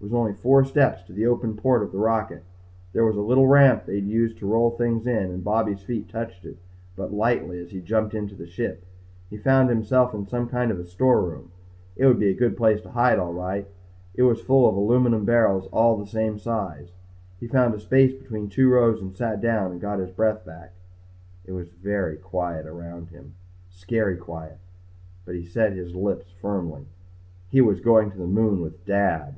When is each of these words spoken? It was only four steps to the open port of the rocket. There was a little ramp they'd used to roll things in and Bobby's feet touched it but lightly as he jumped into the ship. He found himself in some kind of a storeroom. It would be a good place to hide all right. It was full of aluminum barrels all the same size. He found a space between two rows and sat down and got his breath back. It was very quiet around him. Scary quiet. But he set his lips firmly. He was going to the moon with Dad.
It 0.00 0.08
was 0.08 0.12
only 0.20 0.34
four 0.34 0.66
steps 0.66 1.02
to 1.04 1.14
the 1.14 1.24
open 1.24 1.56
port 1.56 1.82
of 1.82 1.90
the 1.90 1.96
rocket. 1.96 2.42
There 2.92 3.06
was 3.06 3.16
a 3.16 3.22
little 3.22 3.46
ramp 3.46 3.86
they'd 3.86 4.04
used 4.06 4.36
to 4.36 4.46
roll 4.46 4.68
things 4.70 5.06
in 5.06 5.30
and 5.30 5.42
Bobby's 5.42 5.82
feet 5.82 6.10
touched 6.10 6.44
it 6.44 6.58
but 6.94 7.10
lightly 7.10 7.58
as 7.58 7.70
he 7.70 7.80
jumped 7.80 8.14
into 8.14 8.34
the 8.34 8.46
ship. 8.46 8.84
He 9.30 9.38
found 9.38 9.70
himself 9.70 10.12
in 10.12 10.26
some 10.26 10.46
kind 10.46 10.70
of 10.70 10.78
a 10.78 10.84
storeroom. 10.84 11.52
It 11.96 12.04
would 12.04 12.18
be 12.18 12.28
a 12.28 12.34
good 12.34 12.54
place 12.54 12.82
to 12.82 12.90
hide 12.90 13.18
all 13.18 13.32
right. 13.32 13.66
It 14.12 14.24
was 14.24 14.42
full 14.42 14.68
of 14.68 14.76
aluminum 14.76 15.24
barrels 15.24 15.68
all 15.72 15.96
the 15.96 16.04
same 16.06 16.38
size. 16.38 16.90
He 17.40 17.46
found 17.48 17.72
a 17.74 17.80
space 17.80 18.12
between 18.12 18.50
two 18.50 18.68
rows 18.68 19.00
and 19.00 19.16
sat 19.16 19.40
down 19.40 19.72
and 19.72 19.80
got 19.80 20.00
his 20.00 20.10
breath 20.10 20.44
back. 20.44 20.74
It 21.46 21.52
was 21.52 21.70
very 21.70 22.18
quiet 22.18 22.66
around 22.66 23.08
him. 23.08 23.36
Scary 23.70 24.18
quiet. 24.18 24.58
But 25.24 25.36
he 25.36 25.46
set 25.46 25.72
his 25.72 25.94
lips 25.94 26.26
firmly. 26.42 26.88
He 27.48 27.62
was 27.62 27.80
going 27.80 28.10
to 28.10 28.18
the 28.18 28.26
moon 28.26 28.60
with 28.60 28.84
Dad. 28.84 29.36